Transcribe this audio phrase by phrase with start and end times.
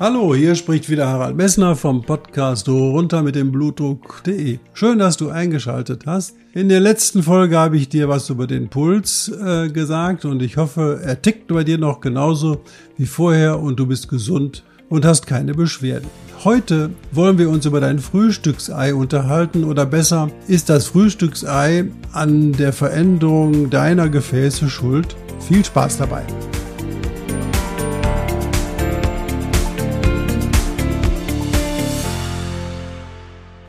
[0.00, 4.58] Hallo, hier spricht wieder Harald Messner vom Podcast runter mit dem Blutdruck.de.
[4.72, 6.34] Schön, dass du eingeschaltet hast.
[6.52, 10.56] In der letzten Folge habe ich dir was über den Puls äh, gesagt und ich
[10.56, 12.62] hoffe, er tickt bei dir noch genauso
[12.96, 16.10] wie vorher und du bist gesund und hast keine Beschwerden.
[16.42, 22.72] Heute wollen wir uns über dein Frühstücksei unterhalten oder besser, ist das Frühstücksei an der
[22.72, 25.14] Veränderung deiner Gefäße schuld?
[25.38, 26.24] Viel Spaß dabei!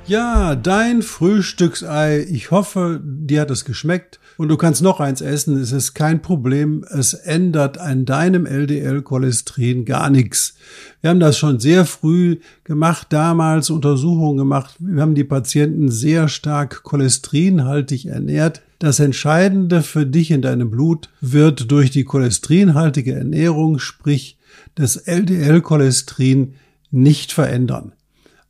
[0.08, 2.28] Ja, dein Frühstücksei.
[2.30, 5.58] Ich hoffe, dir hat es geschmeckt und du kannst noch eins essen.
[5.58, 6.86] Es ist kein Problem.
[6.92, 10.58] Es ändert an deinem LDL-Cholesterin gar nichts.
[11.02, 14.76] Wir haben das schon sehr früh gemacht, damals Untersuchungen gemacht.
[14.78, 18.62] Wir haben die Patienten sehr stark cholesterinhaltig ernährt.
[18.78, 24.38] Das Entscheidende für dich in deinem Blut wird durch die cholesterinhaltige Ernährung, sprich
[24.76, 26.54] das LDL-Cholesterin,
[26.92, 27.94] nicht verändern.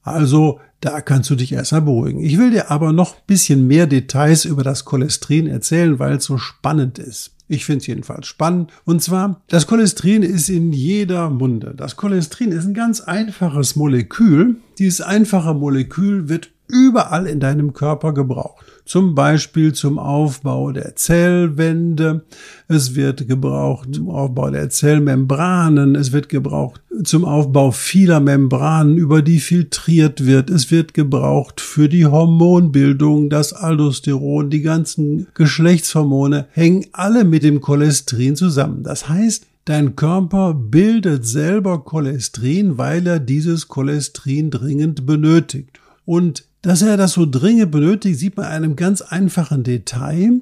[0.03, 2.22] Also da kannst du dich erstmal beruhigen.
[2.22, 6.25] Ich will dir aber noch ein bisschen mehr Details über das Cholesterin erzählen, weil es
[6.25, 7.31] so spannend ist.
[7.47, 8.72] Ich finde es jedenfalls spannend.
[8.86, 11.73] Und zwar, das Cholesterin ist in jeder Munde.
[11.75, 14.58] Das Cholesterin ist ein ganz einfaches Molekül.
[14.77, 18.66] Dieses einfache Molekül wird überall in deinem Körper gebraucht.
[18.85, 22.25] Zum Beispiel zum Aufbau der Zellwände.
[22.67, 25.95] Es wird gebraucht zum Aufbau der Zellmembranen.
[25.95, 30.49] Es wird gebraucht zum Aufbau vieler Membranen, über die filtriert wird.
[30.49, 37.61] Es wird gebraucht für die Hormonbildung, das Aldosteron, die ganzen Geschlechtshormone hängen alle mit dem
[37.61, 38.83] Cholesterin zusammen.
[38.83, 45.80] Das heißt, Dein Körper bildet selber Cholesterin, weil er dieses Cholesterin dringend benötigt.
[46.05, 50.42] Und dass er das so dringend benötigt, sieht man einem ganz einfachen Detail.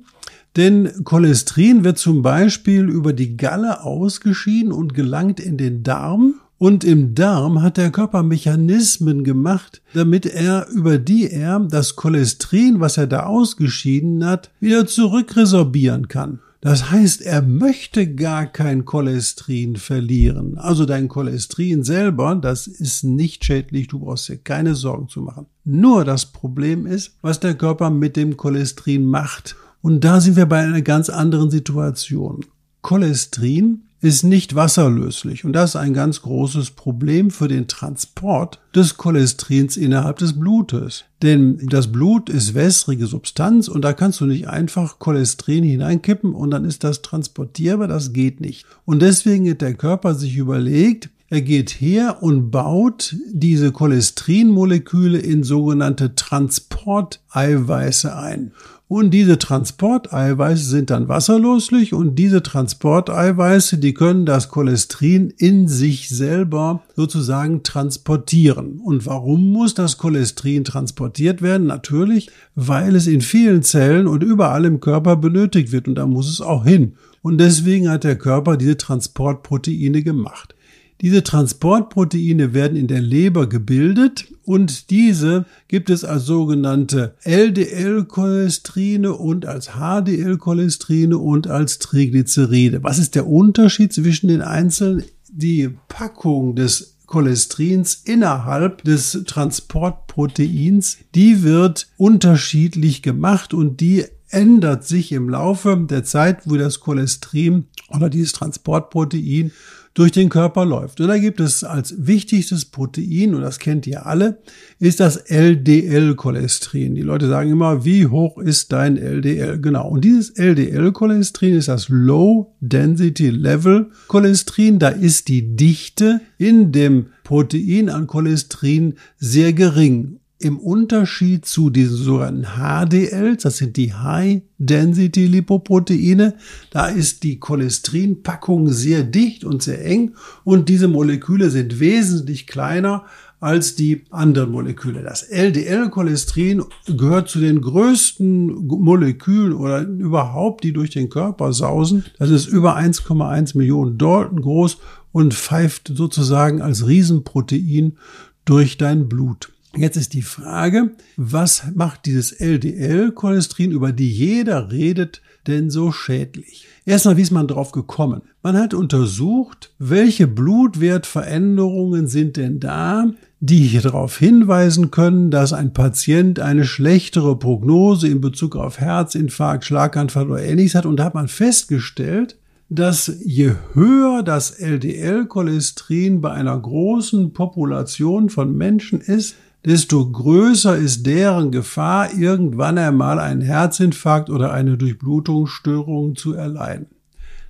[0.56, 6.36] Denn Cholesterin wird zum Beispiel über die Galle ausgeschieden und gelangt in den Darm.
[6.58, 12.80] Und im Darm hat der Körper Mechanismen gemacht, damit er, über die er das Cholesterin,
[12.80, 16.40] was er da ausgeschieden hat, wieder zurückresorbieren kann.
[16.64, 20.58] Das heißt, er möchte gar kein Cholesterin verlieren.
[20.58, 25.48] Also dein Cholesterin selber, das ist nicht schädlich, du brauchst dir keine Sorgen zu machen.
[25.66, 29.58] Nur das Problem ist, was der Körper mit dem Cholesterin macht.
[29.82, 32.46] Und da sind wir bei einer ganz anderen Situation.
[32.82, 38.98] Cholesterin ist nicht wasserlöslich und das ist ein ganz großes Problem für den Transport des
[38.98, 41.06] Cholesterins innerhalb des Blutes.
[41.22, 46.52] Denn das Blut ist wässrige Substanz und da kannst du nicht einfach Cholesterin hineinkippen und
[46.52, 48.66] dann ist das transportierbar, das geht nicht.
[48.84, 55.44] Und deswegen hat der Körper sich überlegt, er geht her und baut diese Cholesterinmoleküle in
[55.44, 58.52] sogenannte Transporteiweiße ein.
[58.88, 66.10] Und diese Transporteiweiße sind dann wasserlöslich und diese Transporteiweiße, die können das Cholesterin in sich
[66.10, 68.80] selber sozusagen transportieren.
[68.84, 71.66] Und warum muss das Cholesterin transportiert werden?
[71.66, 76.30] Natürlich, weil es in vielen Zellen und überall im Körper benötigt wird und da muss
[76.30, 76.94] es auch hin.
[77.24, 80.54] Und deswegen hat der Körper diese Transportproteine gemacht.
[81.02, 89.46] Diese Transportproteine werden in der Leber gebildet und diese gibt es als sogenannte LDL-Cholesterine und
[89.46, 92.84] als HDL-Cholesterine und als Triglyceride.
[92.84, 95.04] Was ist der Unterschied zwischen den einzelnen?
[95.36, 105.12] Die Packung des Cholesterins innerhalb des Transportproteins, die wird unterschiedlich gemacht und die ändert sich
[105.12, 109.52] im Laufe der Zeit, wo das Cholesterin oder dieses Transportprotein
[109.94, 111.00] durch den Körper läuft.
[111.02, 114.40] Und da gibt es als wichtigstes Protein, und das kennt ihr alle,
[114.80, 116.96] ist das LDL-Cholesterin.
[116.96, 119.60] Die Leute sagen immer, wie hoch ist dein LDL?
[119.62, 119.90] Genau.
[119.90, 124.80] Und dieses LDL-Cholesterin ist das Low Density Level Cholesterin.
[124.80, 131.98] Da ist die Dichte in dem Protein an Cholesterin sehr gering im Unterschied zu diesen
[131.98, 136.36] sogenannten HDLs, das sind die High Density Lipoproteine,
[136.72, 143.06] da ist die Cholesterinpackung sehr dicht und sehr eng und diese Moleküle sind wesentlich kleiner
[143.40, 145.04] als die anderen Moleküle.
[145.04, 152.06] Das LDL-Cholesterin gehört zu den größten Molekülen oder überhaupt, die durch den Körper sausen.
[152.20, 154.78] Das ist über 1,1 Millionen Dalton groß
[155.12, 157.98] und pfeift sozusagen als Riesenprotein
[158.46, 159.53] durch dein Blut.
[159.76, 166.68] Jetzt ist die Frage, was macht dieses LDL-Cholesterin, über die jeder redet, denn so schädlich?
[166.86, 168.22] Erstmal, wie ist man drauf gekommen?
[168.44, 173.08] Man hat untersucht, welche Blutwertveränderungen sind denn da,
[173.40, 179.66] die hier darauf hinweisen können, dass ein Patient eine schlechtere Prognose in Bezug auf Herzinfarkt,
[179.66, 180.86] Schlaganfall oder ähnliches hat.
[180.86, 182.38] Und da hat man festgestellt,
[182.70, 191.06] dass je höher das LDL-Cholesterin bei einer großen Population von Menschen ist, desto größer ist
[191.06, 196.88] deren Gefahr, irgendwann einmal einen Herzinfarkt oder eine Durchblutungsstörung zu erleiden.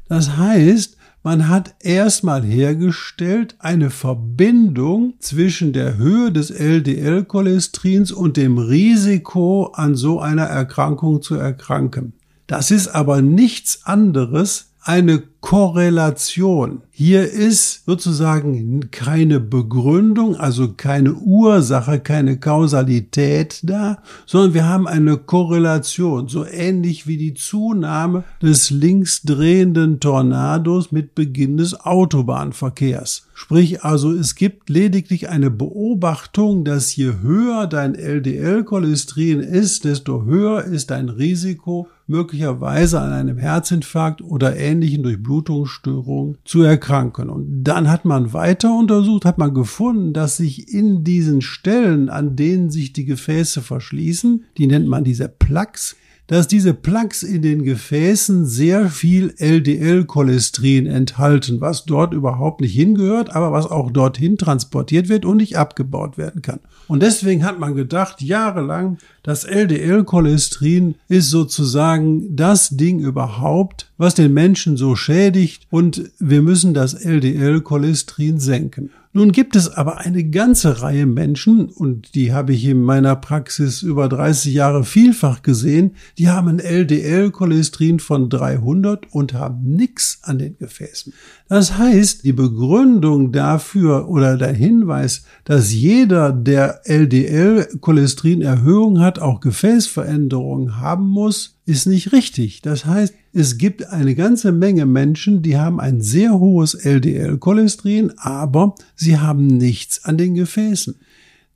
[0.07, 8.57] Das heißt, man hat erstmal hergestellt eine Verbindung zwischen der Höhe des LDL-Cholesterins und dem
[8.57, 12.13] Risiko, an so einer Erkrankung zu erkranken.
[12.45, 16.83] Das ist aber nichts anderes eine Korrelation.
[16.91, 25.17] Hier ist sozusagen keine Begründung, also keine Ursache, keine Kausalität da, sondern wir haben eine
[25.17, 33.27] Korrelation, so ähnlich wie die Zunahme des linksdrehenden Tornados mit Beginn des Autobahnverkehrs.
[33.33, 40.63] Sprich also, es gibt lediglich eine Beobachtung, dass je höher dein LDL-Cholesterin ist, desto höher
[40.63, 47.29] ist dein Risiko, möglicherweise an einem Herzinfarkt oder ähnlichen Durchblutungsstörungen zu erkranken.
[47.29, 52.35] Und dann hat man weiter untersucht, hat man gefunden, dass sich in diesen Stellen, an
[52.35, 55.95] denen sich die Gefäße verschließen, die nennt man diese Plaques,
[56.27, 63.35] dass diese Plaques in den Gefäßen sehr viel LDL-Cholesterin enthalten, was dort überhaupt nicht hingehört,
[63.35, 66.59] aber was auch dorthin transportiert wird und nicht abgebaut werden kann.
[66.87, 74.33] Und deswegen hat man gedacht, jahrelang, das LDL-Cholesterin ist sozusagen das Ding überhaupt, was den
[74.33, 78.91] Menschen so schädigt und wir müssen das LDL-Cholesterin senken.
[79.15, 83.83] Nun gibt es aber eine ganze Reihe Menschen, und die habe ich in meiner Praxis
[83.83, 90.57] über 30 Jahre vielfach gesehen, die haben LDL-Cholesterin von 300 und haben nichts an den
[90.57, 91.13] Gefäßen.
[91.47, 100.79] Das heißt, die Begründung dafür oder der Hinweis, dass jeder, der LDL-Cholesterin-Erhöhung hat, auch Gefäßveränderungen
[100.79, 102.61] haben muss, ist nicht richtig.
[102.61, 108.75] Das heißt, es gibt eine ganze Menge Menschen, die haben ein sehr hohes LDL-Cholesterin, aber
[108.95, 110.95] sie haben nichts an den Gefäßen.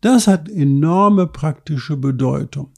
[0.01, 2.69] Das hat enorme praktische Bedeutung.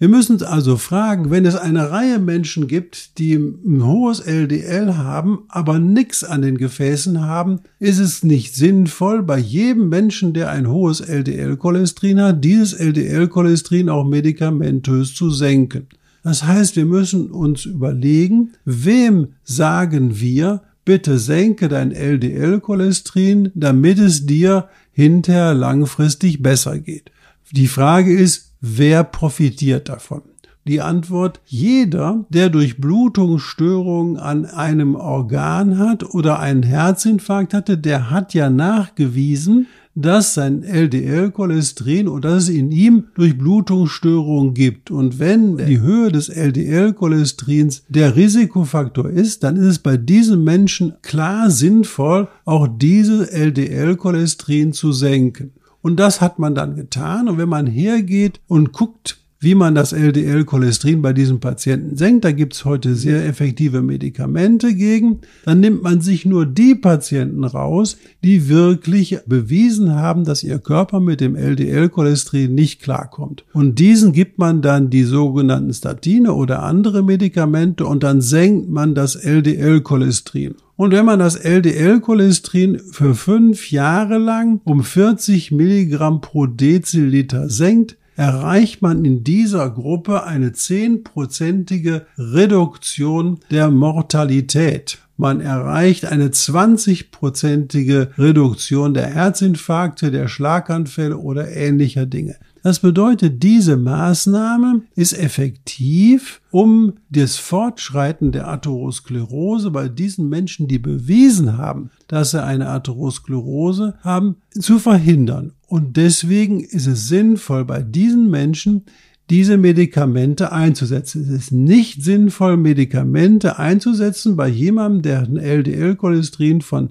[0.00, 4.96] Wir müssen uns also fragen, wenn es eine Reihe Menschen gibt, die ein hohes LDL
[4.96, 10.50] haben, aber nichts an den Gefäßen haben, ist es nicht sinnvoll, bei jedem Menschen, der
[10.50, 15.88] ein hohes LDL-Cholesterin hat, dieses LDL-Cholesterin auch medikamentös zu senken.
[16.22, 24.26] Das heißt, wir müssen uns überlegen, wem sagen wir, bitte senke dein LDL-Cholesterin, damit es
[24.26, 27.10] dir hinterher langfristig besser geht.
[27.52, 30.22] Die Frage ist, wer profitiert davon?
[30.68, 38.10] Die Antwort, jeder, der durch Blutungsstörungen an einem Organ hat oder einen Herzinfarkt hatte, der
[38.10, 44.90] hat ja nachgewiesen, dass sein LDL-Cholesterin oder dass es in ihm Durchblutungsstörungen gibt.
[44.90, 50.92] Und wenn die Höhe des LDL-Cholesterins der Risikofaktor ist, dann ist es bei diesen Menschen
[51.00, 55.52] klar sinnvoll, auch diese LDL-Cholesterin zu senken.
[55.80, 57.26] Und das hat man dann getan.
[57.26, 62.24] Und wenn man hergeht und guckt, wie man das LDL-Cholesterin bei diesem Patienten senkt.
[62.24, 65.20] Da gibt's heute sehr effektive Medikamente gegen.
[65.44, 70.98] Dann nimmt man sich nur die Patienten raus, die wirklich bewiesen haben, dass ihr Körper
[70.98, 73.44] mit dem LDL-Cholesterin nicht klarkommt.
[73.52, 78.94] Und diesen gibt man dann die sogenannten Statine oder andere Medikamente und dann senkt man
[78.94, 80.56] das LDL-Cholesterin.
[80.74, 87.96] Und wenn man das LDL-Cholesterin für fünf Jahre lang um 40 Milligramm pro Deziliter senkt,
[88.18, 94.98] erreicht man in dieser Gruppe eine zehnprozentige Reduktion der Mortalität.
[95.16, 102.36] Man erreicht eine 20-prozentige Reduktion der Herzinfarkte, der Schlaganfälle oder ähnlicher Dinge.
[102.64, 110.80] Das bedeutet, diese Maßnahme ist effektiv, um das Fortschreiten der Atherosklerose bei diesen Menschen, die
[110.80, 115.52] bewiesen haben, dass sie eine Atherosklerose haben, zu verhindern.
[115.68, 118.84] Und deswegen ist es sinnvoll, bei diesen Menschen
[119.28, 121.22] diese Medikamente einzusetzen.
[121.22, 126.88] Es ist nicht sinnvoll, Medikamente einzusetzen bei jemandem, der ein LDL-Cholesterin von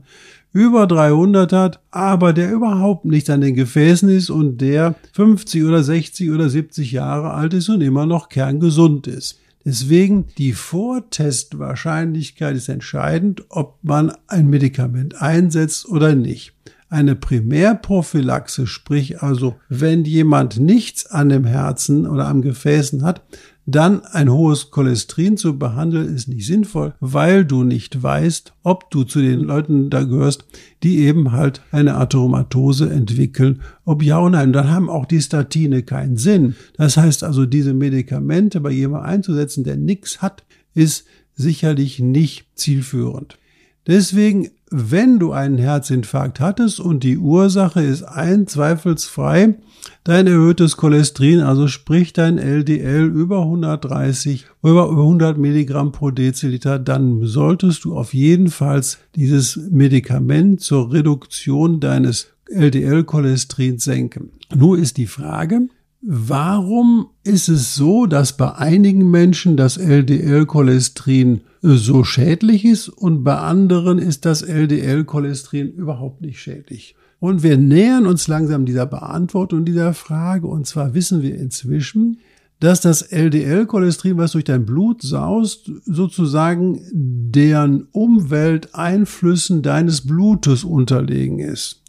[0.53, 5.81] über 300 hat, aber der überhaupt nicht an den Gefäßen ist und der 50 oder
[5.84, 9.39] 60 oder 70 Jahre alt ist und immer noch kerngesund ist.
[9.65, 16.53] Deswegen die Vortestwahrscheinlichkeit ist entscheidend, ob man ein Medikament einsetzt oder nicht.
[16.89, 23.22] Eine Primärprophylaxe, sprich also, wenn jemand nichts an dem Herzen oder am Gefäßen hat,
[23.70, 29.03] dann ein hohes Cholesterin zu behandeln, ist nicht sinnvoll, weil du nicht weißt, ob du
[29.03, 30.46] zu den Leuten da gehörst,
[30.84, 34.53] die eben halt eine Atheromatose entwickeln, ob ja oder nein.
[34.53, 36.56] Dann haben auch die Statine keinen Sinn.
[36.77, 43.38] Das heißt also, diese Medikamente bei jemandem einzusetzen, der nichts hat, ist sicherlich nicht zielführend.
[43.86, 49.55] Deswegen, wenn du einen Herzinfarkt hattest und die Ursache ist ein zweifelsfrei
[50.03, 57.25] dein erhöhtes Cholesterin, also sprich dein LDL über 130, über 100 Milligramm pro Deziliter, dann
[57.25, 58.81] solltest du auf jeden Fall
[59.15, 64.31] dieses Medikament zur Reduktion deines LDL-Cholesterins senken.
[64.55, 65.67] Nur ist die Frage,
[66.01, 73.38] Warum ist es so, dass bei einigen Menschen das LDL-Cholesterin so schädlich ist und bei
[73.38, 76.96] anderen ist das LDL-Cholesterin überhaupt nicht schädlich?
[77.20, 82.20] Und wir nähern uns langsam dieser Beantwortung dieser Frage und zwar wissen wir inzwischen,
[82.60, 91.84] dass das LDL-Cholesterin, was durch dein Blut saust, sozusagen deren Umwelteinflüssen deines Blutes unterlegen ist.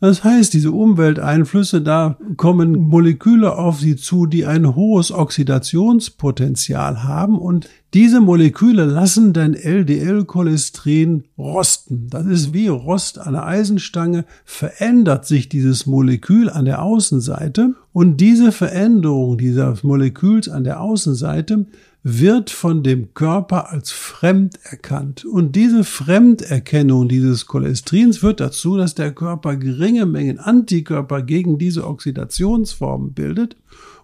[0.00, 7.36] Das heißt, diese Umwelteinflüsse, da kommen Moleküle auf sie zu, die ein hohes Oxidationspotenzial haben.
[7.36, 12.06] Und diese Moleküle lassen dein LDL-Cholesterin rosten.
[12.10, 17.74] Das ist wie Rost an der Eisenstange, verändert sich dieses Molekül an der Außenseite.
[17.92, 21.66] Und diese Veränderung dieses Moleküls an der Außenseite
[22.10, 25.24] wird von dem Körper als fremd erkannt.
[25.24, 31.86] Und diese Fremderkennung dieses Cholesterins führt dazu, dass der Körper geringe Mengen Antikörper gegen diese
[31.86, 33.56] Oxidationsformen bildet.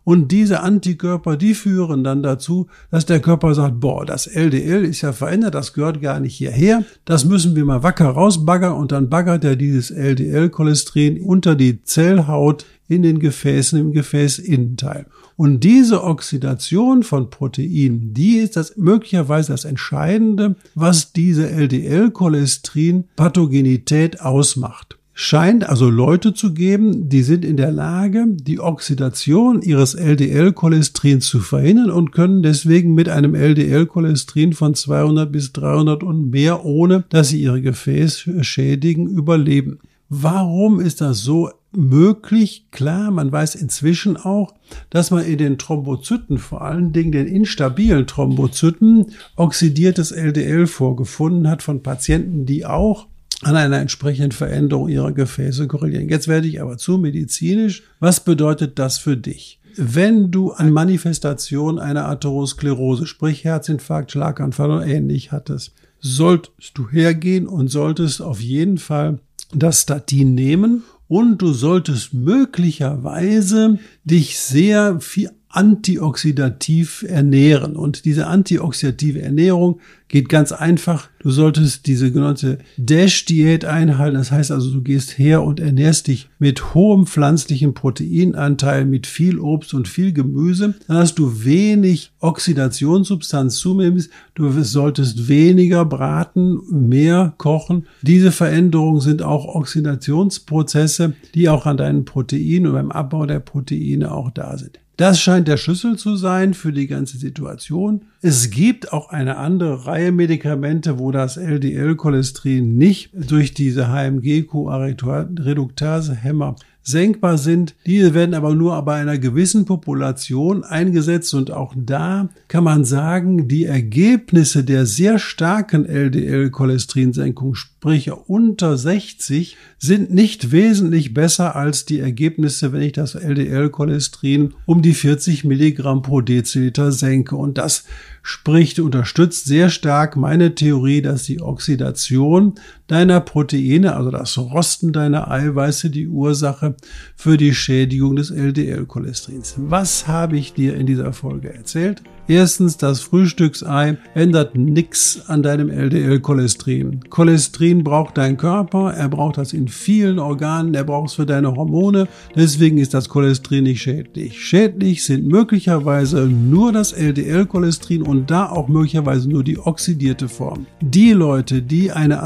[0.04, 5.00] Und diese Antikörper, die führen dann dazu, dass der Körper sagt, boah, das LDL ist
[5.00, 6.84] ja verändert, das gehört gar nicht hierher.
[7.06, 12.66] Das müssen wir mal wacker rausbaggern und dann baggert er dieses LDL-Cholesterin unter die Zellhaut
[12.86, 15.06] in den Gefäßen im Gefäßinnenteil.
[15.36, 24.98] Und diese Oxidation von Proteinen, die ist das möglicherweise das Entscheidende, was diese LDL-Cholesterin-Pathogenität ausmacht
[25.14, 31.38] scheint also Leute zu geben, die sind in der Lage, die Oxidation ihres LDL-Cholesterins zu
[31.38, 37.28] verhindern und können deswegen mit einem LDL-Cholesterin von 200 bis 300 und mehr, ohne dass
[37.28, 39.78] sie ihre Gefäße schädigen, überleben.
[40.08, 42.66] Warum ist das so möglich.
[42.70, 44.54] Klar, man weiß inzwischen auch,
[44.90, 49.06] dass man in den Thrombozyten, vor allen Dingen den instabilen Thrombozyten,
[49.36, 53.08] oxidiertes LDL vorgefunden hat von Patienten, die auch
[53.44, 56.08] an einer entsprechenden Veränderung ihrer Gefäße korrelieren.
[56.08, 57.82] Jetzt werde ich aber zu medizinisch.
[58.00, 59.60] Was bedeutet das für dich?
[59.76, 67.46] Wenn du an Manifestation einer Atherosklerose, sprich Herzinfarkt, Schlaganfall oder ähnlich hattest, solltest du hergehen
[67.46, 69.18] und solltest auf jeden Fall
[69.52, 77.76] das Statin nehmen und du solltest möglicherweise dich sehr viel antioxidativ ernähren.
[77.76, 81.08] Und diese antioxidative Ernährung geht ganz einfach.
[81.18, 84.16] Du solltest diese genannte Dash-Diät einhalten.
[84.16, 89.38] Das heißt also, du gehst her und ernährst dich mit hohem pflanzlichen Proteinanteil, mit viel
[89.38, 90.74] Obst und viel Gemüse.
[90.86, 94.08] Dann hast du wenig Oxidationssubstanz zunehmend.
[94.34, 97.86] Du solltest weniger braten, mehr kochen.
[98.02, 104.12] Diese Veränderungen sind auch Oxidationsprozesse, die auch an deinen Proteinen und beim Abbau der Proteine
[104.12, 104.78] auch da sind.
[104.96, 108.04] Das scheint der Schlüssel zu sein für die ganze Situation.
[108.26, 117.36] Es gibt auch eine andere Reihe Medikamente, wo das LDL-Cholesterin nicht durch diese HMG-Co-Reduktase-Hämmer senkbar
[117.38, 117.74] sind.
[117.86, 123.48] Diese werden aber nur bei einer gewissen Population eingesetzt und auch da kann man sagen,
[123.48, 132.00] die Ergebnisse der sehr starken LDL-Cholesterinsenkung, sprich unter 60, sind nicht wesentlich besser als die
[132.00, 137.36] Ergebnisse, wenn ich das LDL-Cholesterin um die 40 Milligramm pro Deziliter senke.
[137.36, 137.84] Und das
[138.26, 142.54] spricht, unterstützt sehr stark meine Theorie, dass die Oxidation
[142.86, 146.76] deiner Proteine, also das Rosten deiner Eiweiße, die Ursache
[147.16, 149.54] für die Schädigung des LDL-Cholesterins.
[149.58, 152.02] Was habe ich dir in dieser Folge erzählt?
[152.26, 157.00] Erstens, das Frühstücksei ändert nichts an deinem LDL-Cholesterin.
[157.10, 161.54] Cholesterin braucht dein Körper, er braucht das in vielen Organen, er braucht es für deine
[161.54, 164.42] Hormone, deswegen ist das Cholesterin nicht schädlich.
[164.42, 170.66] Schädlich sind möglicherweise nur das LDL-Cholesterin und da auch möglicherweise nur die oxidierte Form.
[170.80, 172.22] Die Leute, die eine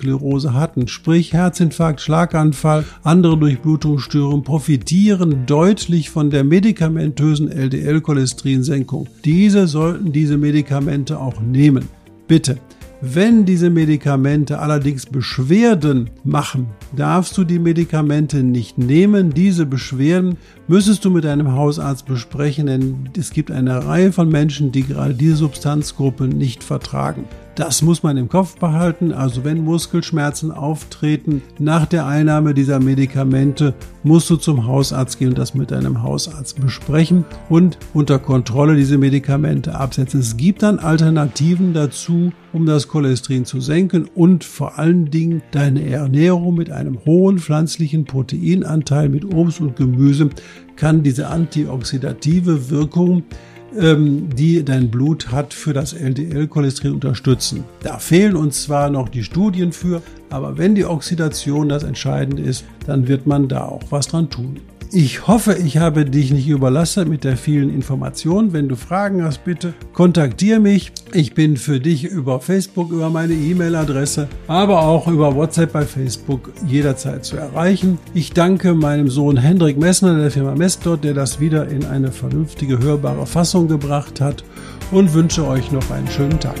[0.00, 9.08] Atherosklerose hatten, sprich Herzinfarkt, Schlaganfall, andere Durchblutungsstörungen, profitieren deutlich von der medikamentösen LDL-Cholesterinsenkung.
[9.24, 11.88] Die diese sollten diese Medikamente auch nehmen.
[12.26, 12.58] Bitte.
[13.02, 19.32] Wenn diese Medikamente allerdings Beschwerden machen, darfst du die Medikamente nicht nehmen.
[19.32, 20.36] Diese Beschwerden
[20.68, 25.14] müsstest du mit deinem Hausarzt besprechen, denn es gibt eine Reihe von Menschen, die gerade
[25.14, 27.24] diese Substanzgruppe nicht vertragen.
[27.56, 29.12] Das muss man im Kopf behalten.
[29.12, 35.38] Also wenn Muskelschmerzen auftreten nach der Einnahme dieser Medikamente, musst du zum Hausarzt gehen und
[35.38, 40.20] das mit deinem Hausarzt besprechen und unter Kontrolle diese Medikamente absetzen.
[40.20, 45.86] Es gibt dann Alternativen dazu, um das Cholesterin zu senken und vor allen Dingen deine
[45.86, 50.30] Ernährung mit einem hohen pflanzlichen Proteinanteil mit Obst und Gemüse
[50.76, 53.24] kann diese antioxidative Wirkung
[53.72, 57.64] die dein Blut hat, für das LDL-Cholesterin unterstützen.
[57.82, 62.64] Da fehlen uns zwar noch die Studien für, aber wenn die Oxidation das Entscheidende ist,
[62.86, 64.60] dann wird man da auch was dran tun.
[64.92, 68.52] Ich hoffe, ich habe dich nicht überlastet mit der vielen Information.
[68.52, 70.90] Wenn du Fragen hast, bitte kontaktiere mich.
[71.12, 76.50] Ich bin für dich über Facebook, über meine E-Mail-Adresse, aber auch über WhatsApp bei Facebook
[76.66, 77.98] jederzeit zu erreichen.
[78.14, 82.80] Ich danke meinem Sohn Hendrik Messner der Firma Messdot, der das wieder in eine vernünftige,
[82.80, 84.42] hörbare Fassung gebracht hat
[84.90, 86.60] und wünsche euch noch einen schönen Tag.